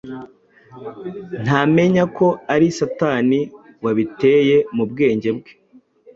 [1.43, 3.39] Ntamenya ko ari Satani
[3.83, 5.51] wabiteye mu bwenge bwe